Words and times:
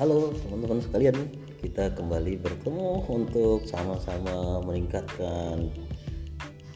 Halo 0.00 0.32
teman-teman 0.32 0.80
sekalian, 0.80 1.28
kita 1.60 1.92
kembali 1.92 2.40
bertemu 2.40 3.04
untuk 3.04 3.68
sama-sama 3.68 4.64
meningkatkan 4.64 5.68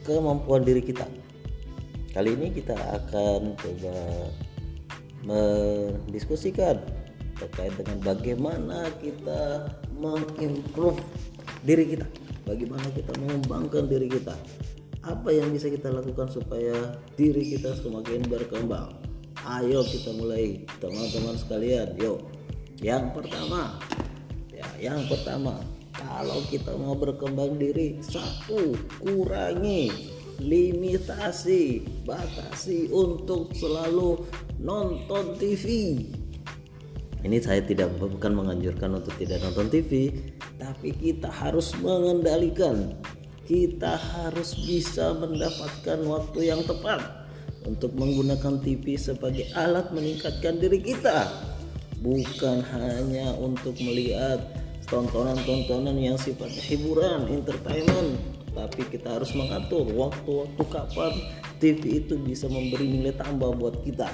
kemampuan 0.05 0.61
diri 0.61 0.85
kita. 0.85 1.09
Kali 2.13 2.37
ini 2.37 2.53
kita 2.53 2.77
akan 2.77 3.57
coba 3.57 3.97
mendiskusikan 5.25 6.85
terkait 7.41 7.73
dengan 7.81 7.97
bagaimana 8.05 8.93
kita 9.01 9.73
mengimprove 9.97 11.01
diri 11.65 11.97
kita, 11.97 12.05
bagaimana 12.45 12.85
kita 12.93 13.09
mengembangkan 13.25 13.89
diri 13.89 14.13
kita. 14.13 14.37
Apa 15.01 15.33
yang 15.33 15.49
bisa 15.49 15.73
kita 15.73 15.89
lakukan 15.89 16.29
supaya 16.29 17.01
diri 17.17 17.57
kita 17.57 17.73
semakin 17.73 18.21
berkembang? 18.29 18.93
Ayo 19.49 19.81
kita 19.81 20.13
mulai 20.13 20.69
teman-teman 20.77 21.41
sekalian. 21.41 21.97
Yuk. 21.97 22.44
Yang 22.83 23.05
pertama, 23.15 23.79
ya, 24.51 24.67
yang 24.91 25.07
pertama, 25.07 25.63
kalau 25.95 26.43
kita 26.51 26.75
mau 26.75 26.99
berkembang 26.99 27.55
diri, 27.55 28.03
satu 28.03 28.75
kurangi 28.99 30.15
limitasi, 30.43 31.87
batasi 32.03 32.91
untuk 32.91 33.55
selalu 33.55 34.27
nonton 34.59 35.39
TV. 35.39 35.97
Ini 37.25 37.41
saya 37.41 37.65
tidak 37.65 37.97
bukan 37.97 38.37
menganjurkan 38.37 39.01
untuk 39.01 39.17
tidak 39.17 39.41
nonton 39.41 39.71
TV, 39.73 40.13
tapi 40.61 40.93
kita 40.93 41.31
harus 41.31 41.73
mengendalikan. 41.81 42.99
Kita 43.45 43.97
harus 43.97 44.57
bisa 44.57 45.13
mendapatkan 45.17 46.01
waktu 46.05 46.53
yang 46.53 46.65
tepat 46.65 47.01
untuk 47.65 47.93
menggunakan 47.97 48.61
TV 48.61 48.97
sebagai 48.97 49.49
alat 49.57 49.93
meningkatkan 49.93 50.61
diri 50.61 50.81
kita. 50.81 51.29
Bukan 52.05 52.61
hanya 52.61 53.33
untuk 53.41 53.81
melihat 53.81 54.45
tontonan-tontonan 54.93 55.97
yang 55.97 56.21
sifatnya 56.21 56.61
hiburan, 56.61 57.33
entertainment, 57.33 58.21
tapi 58.53 58.85
kita 58.93 59.17
harus 59.17 59.33
mengatur 59.33 59.89
waktu-waktu 59.89 60.63
kapan 60.69 61.13
TV 61.57 62.05
itu 62.05 62.21
bisa 62.21 62.45
memberi 62.53 62.93
nilai 62.93 63.17
tambah 63.17 63.57
buat 63.57 63.81
kita 63.81 64.13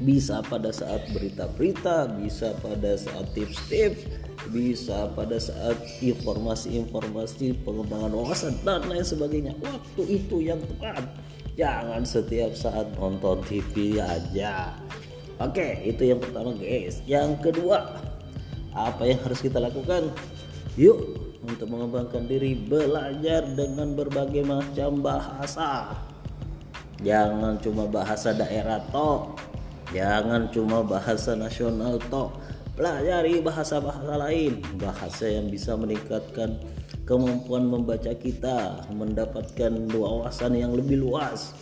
bisa 0.00 0.40
pada 0.40 0.72
saat 0.72 1.04
berita-berita, 1.12 2.08
bisa 2.16 2.56
pada 2.64 2.96
saat 2.96 3.36
tips-tips, 3.36 4.08
bisa 4.48 5.12
pada 5.12 5.36
saat 5.36 5.76
informasi-informasi 6.00 7.60
pengembangan 7.60 8.12
wawasan 8.16 8.56
dan 8.64 8.80
lain 8.88 9.04
sebagainya. 9.04 9.52
Waktu 9.60 10.02
itu 10.08 10.40
yang 10.40 10.60
tepat. 10.64 11.04
Jangan 11.60 12.02
setiap 12.08 12.56
saat 12.56 12.88
nonton 12.96 13.44
TV 13.44 14.00
aja. 14.00 14.72
Oke, 15.40 15.80
itu 15.88 16.04
yang 16.04 16.20
pertama 16.20 16.52
guys. 16.52 17.00
Yang 17.08 17.50
kedua, 17.50 17.96
apa 18.76 19.02
yang 19.08 19.18
harus 19.24 19.40
kita 19.40 19.56
lakukan? 19.56 20.12
Yuk, 20.76 21.00
untuk 21.42 21.66
mengembangkan 21.66 22.28
diri 22.28 22.54
belajar 22.54 23.48
dengan 23.56 23.96
berbagai 23.96 24.44
macam 24.44 25.00
bahasa. 25.00 25.96
Jangan 27.00 27.56
cuma 27.64 27.88
bahasa 27.88 28.36
daerah 28.36 28.84
toh 28.92 29.32
Jangan 29.90 30.46
cuma 30.54 30.86
bahasa 30.86 31.34
nasional 31.34 31.98
toh, 32.14 32.30
pelajari 32.78 33.42
bahasa-bahasa 33.42 34.14
lain, 34.22 34.62
bahasa 34.78 35.26
yang 35.26 35.50
bisa 35.50 35.74
meningkatkan 35.74 36.62
kemampuan 37.02 37.66
membaca 37.66 38.14
kita, 38.14 38.86
mendapatkan 38.94 39.90
wawasan 39.90 40.54
yang 40.54 40.78
lebih 40.78 41.02
luas. 41.02 41.58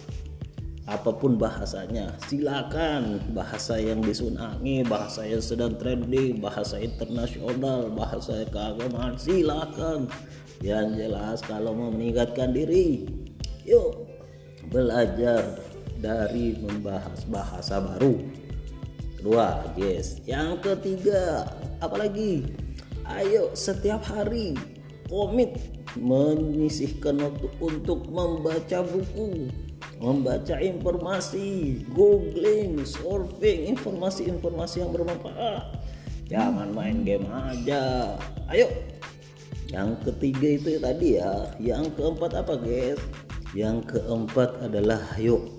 Apa 0.89 1.12
pun 1.12 1.36
bahasanya, 1.36 2.17
silakan 2.33 3.20
bahasa 3.36 3.77
yang 3.77 4.00
disunangi, 4.00 4.81
bahasa 4.89 5.20
yang 5.28 5.45
sedang 5.45 5.77
trending, 5.77 6.41
bahasa 6.41 6.80
internasional, 6.80 7.92
bahasa 7.92 8.48
keagamaan, 8.48 9.20
silakan. 9.20 10.08
Yang 10.64 10.86
jelas 10.96 11.39
kalau 11.45 11.77
mau 11.77 11.92
meningkatkan 11.92 12.57
diri, 12.57 13.05
yuk 13.68 14.08
belajar 14.73 15.61
dari 16.01 16.57
membahas 16.57 17.20
bahasa 17.29 17.84
baru. 17.84 18.24
Kedua, 19.20 19.68
yes. 19.77 20.24
Yang 20.24 20.73
ketiga, 20.73 21.52
apalagi? 21.84 22.48
Ayo 23.08 23.52
setiap 23.52 24.05
hari 24.08 24.57
komit 25.08 25.57
menyisihkan 25.96 27.17
waktu 27.20 27.48
untuk 27.61 28.05
membaca 28.08 28.84
buku, 28.84 29.48
membaca 29.98 30.57
informasi, 30.63 31.83
googling, 31.91 32.86
surfing 32.86 33.75
informasi-informasi 33.75 34.86
yang 34.86 34.91
bermanfaat. 34.95 35.63
Jangan 36.31 36.70
main 36.70 37.03
game 37.03 37.27
aja. 37.29 38.14
Ayo. 38.51 38.70
Yang 39.69 40.08
ketiga 40.08 40.48
itu 40.57 40.70
tadi 40.81 41.08
ya. 41.20 41.53
Yang 41.61 41.98
keempat 41.98 42.33
apa, 42.39 42.57
guys? 42.57 43.01
Yang 43.53 43.98
keempat 43.98 44.64
adalah 44.64 45.03
yuk 45.20 45.58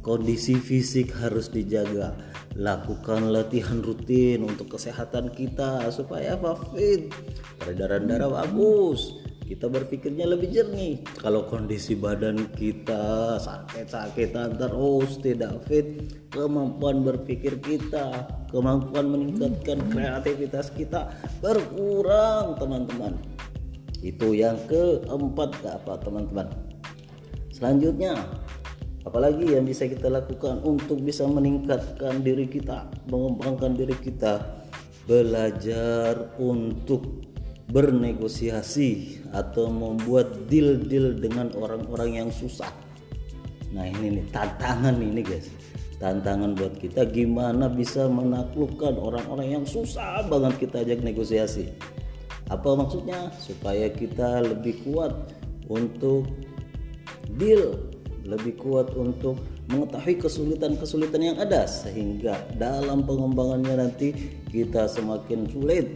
kondisi 0.00 0.56
fisik 0.56 1.12
harus 1.12 1.52
dijaga 1.52 2.16
lakukan 2.56 3.30
latihan 3.30 3.84
rutin 3.84 4.42
untuk 4.42 4.74
kesehatan 4.74 5.30
kita 5.30 5.92
supaya 5.92 6.34
apa 6.34 6.56
fit 6.72 7.12
peredaran 7.60 8.08
darah 8.08 8.32
bagus 8.32 9.19
kita 9.50 9.66
berpikirnya 9.66 10.30
lebih 10.30 10.54
jernih. 10.54 11.02
Kalau 11.18 11.42
kondisi 11.42 11.98
badan 11.98 12.54
kita 12.54 13.34
sakit-sakitan 13.42 14.54
terus 14.54 15.18
tidak 15.18 15.66
fit 15.66 16.06
kemampuan 16.30 17.02
berpikir 17.02 17.58
kita 17.58 18.30
kemampuan 18.54 19.10
meningkatkan 19.10 19.82
kreativitas 19.90 20.70
kita 20.70 21.10
berkurang 21.42 22.54
teman-teman. 22.62 23.18
Itu 23.98 24.38
yang 24.38 24.54
keempat 24.70 25.58
apa 25.66 25.98
teman-teman? 25.98 26.46
Selanjutnya 27.50 28.22
apalagi 29.02 29.58
yang 29.58 29.66
bisa 29.66 29.90
kita 29.90 30.14
lakukan 30.14 30.62
untuk 30.62 31.02
bisa 31.02 31.26
meningkatkan 31.26 32.22
diri 32.22 32.46
kita 32.46 32.86
mengembangkan 33.10 33.74
diri 33.74 33.98
kita 33.98 34.46
belajar 35.10 36.38
untuk 36.38 37.26
bernegosiasi 37.70 39.22
atau 39.30 39.70
membuat 39.70 40.50
deal-deal 40.50 41.14
dengan 41.18 41.54
orang-orang 41.54 42.22
yang 42.22 42.30
susah. 42.34 42.70
Nah 43.70 43.86
ini 43.86 44.18
nih 44.20 44.26
tantangan 44.34 44.98
ini 44.98 45.22
guys. 45.22 45.48
Tantangan 46.00 46.56
buat 46.56 46.80
kita 46.80 47.06
gimana 47.12 47.68
bisa 47.68 48.08
menaklukkan 48.08 48.96
orang-orang 48.96 49.60
yang 49.60 49.64
susah 49.68 50.24
banget 50.26 50.66
kita 50.66 50.82
ajak 50.82 51.04
negosiasi? 51.04 51.70
Apa 52.48 52.72
maksudnya? 52.72 53.30
Supaya 53.36 53.86
kita 53.92 54.42
lebih 54.42 54.80
kuat 54.88 55.12
untuk 55.68 56.26
deal 57.36 57.90
lebih 58.26 58.60
kuat 58.60 58.92
untuk 58.94 59.40
mengetahui 59.72 60.20
kesulitan-kesulitan 60.20 61.22
yang 61.22 61.38
ada 61.40 61.64
sehingga 61.64 62.36
dalam 62.58 63.06
pengembangannya 63.06 63.86
nanti 63.86 64.12
kita 64.50 64.86
semakin 64.90 65.48
sulit 65.48 65.86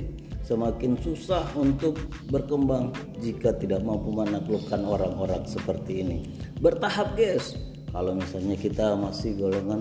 semakin 0.45 1.01
susah 1.01 1.49
untuk 1.57 1.97
berkembang 2.29 2.93
jika 3.19 3.57
tidak 3.57 3.81
mampu 3.81 4.13
menaklukkan 4.13 4.85
orang-orang 4.85 5.43
seperti 5.49 6.05
ini. 6.05 6.19
Bertahap 6.61 7.17
guys. 7.17 7.57
Kalau 7.95 8.13
misalnya 8.13 8.59
kita 8.59 8.99
masih 8.99 9.39
golongan 9.39 9.81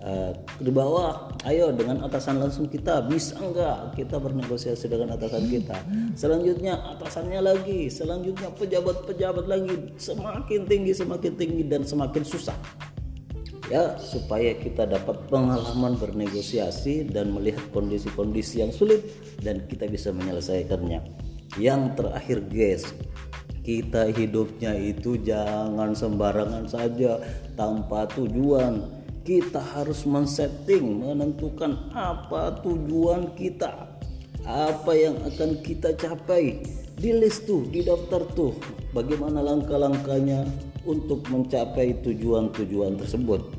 uh, 0.00 0.30
di 0.62 0.70
bawah 0.70 1.34
ayo 1.44 1.74
dengan 1.74 2.06
atasan 2.06 2.38
langsung 2.38 2.70
kita. 2.70 3.04
Bisa 3.04 3.36
enggak 3.36 3.98
kita 3.98 4.16
bernegosiasi 4.16 4.86
dengan 4.86 5.18
atasan 5.18 5.44
kita? 5.50 5.76
Selanjutnya 6.14 6.78
atasannya 6.96 7.40
lagi. 7.42 7.90
Selanjutnya 7.90 8.48
pejabat-pejabat 8.54 9.44
lagi. 9.44 9.92
Semakin 9.98 10.70
tinggi 10.70 10.92
semakin 10.94 11.32
tinggi 11.34 11.62
dan 11.66 11.82
semakin 11.82 12.22
susah 12.22 12.56
ya 13.68 14.00
supaya 14.00 14.56
kita 14.56 14.88
dapat 14.88 15.28
pengalaman 15.28 15.96
bernegosiasi 16.00 17.08
dan 17.12 17.32
melihat 17.36 17.64
kondisi-kondisi 17.72 18.64
yang 18.64 18.72
sulit 18.72 19.04
dan 19.44 19.64
kita 19.68 19.84
bisa 19.88 20.08
menyelesaikannya 20.12 21.04
yang 21.60 21.92
terakhir 21.92 22.44
guys 22.48 22.88
kita 23.68 24.08
hidupnya 24.08 24.72
itu 24.72 25.20
jangan 25.20 25.92
sembarangan 25.92 26.64
saja 26.64 27.20
tanpa 27.52 28.08
tujuan 28.16 28.98
kita 29.28 29.60
harus 29.60 30.08
men-setting, 30.08 31.04
menentukan 31.04 31.92
apa 31.92 32.64
tujuan 32.64 33.36
kita, 33.36 33.92
apa 34.48 34.92
yang 34.96 35.20
akan 35.20 35.60
kita 35.60 35.92
capai. 36.00 36.64
Di 36.96 37.12
list 37.12 37.44
tuh, 37.44 37.68
di 37.68 37.84
daftar 37.84 38.24
tuh, 38.32 38.56
bagaimana 38.96 39.44
langkah-langkahnya 39.44 40.48
untuk 40.88 41.28
mencapai 41.28 42.00
tujuan-tujuan 42.00 42.96
tersebut. 42.96 43.57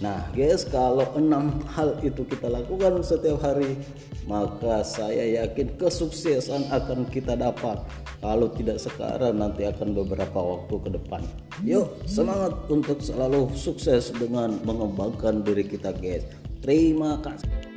Nah, 0.00 0.24
guys, 0.32 0.64
kalau 0.64 1.04
enam 1.12 1.60
hal 1.76 2.00
itu 2.00 2.24
kita 2.24 2.48
lakukan 2.48 3.04
setiap 3.04 3.36
hari, 3.44 3.76
maka 4.24 4.80
saya 4.80 5.44
yakin 5.44 5.76
kesuksesan 5.76 6.72
akan 6.72 7.04
kita 7.12 7.36
dapat. 7.36 7.84
Kalau 8.24 8.48
tidak 8.56 8.80
sekarang, 8.80 9.36
nanti 9.36 9.68
akan 9.68 9.92
beberapa 9.92 10.40
waktu 10.40 10.74
ke 10.80 10.90
depan. 10.96 11.20
Yuk, 11.68 12.00
semangat 12.08 12.56
untuk 12.72 13.04
selalu 13.04 13.52
sukses 13.52 14.08
dengan 14.16 14.56
mengembangkan 14.64 15.44
diri 15.44 15.68
kita, 15.68 15.92
guys. 15.92 16.24
Terima 16.64 17.20
kasih. 17.20 17.69